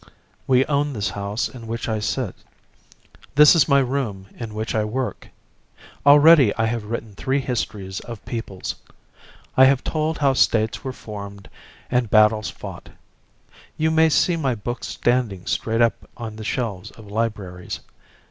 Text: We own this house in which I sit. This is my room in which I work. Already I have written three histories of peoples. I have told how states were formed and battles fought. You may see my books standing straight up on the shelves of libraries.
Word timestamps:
We 0.47 0.65
own 0.65 0.93
this 0.93 1.09
house 1.11 1.47
in 1.47 1.67
which 1.67 1.87
I 1.87 1.99
sit. 1.99 2.33
This 3.35 3.53
is 3.53 3.69
my 3.69 3.77
room 3.77 4.25
in 4.35 4.55
which 4.55 4.73
I 4.73 4.83
work. 4.83 5.27
Already 6.07 6.51
I 6.55 6.65
have 6.65 6.85
written 6.85 7.13
three 7.13 7.39
histories 7.39 7.99
of 7.99 8.25
peoples. 8.25 8.73
I 9.55 9.65
have 9.65 9.83
told 9.83 10.17
how 10.17 10.33
states 10.33 10.83
were 10.83 10.91
formed 10.91 11.51
and 11.91 12.09
battles 12.09 12.49
fought. 12.49 12.89
You 13.77 13.91
may 13.91 14.09
see 14.09 14.35
my 14.35 14.55
books 14.55 14.87
standing 14.87 15.45
straight 15.45 15.81
up 15.81 16.09
on 16.17 16.35
the 16.37 16.43
shelves 16.43 16.89
of 16.89 17.05
libraries. 17.05 17.81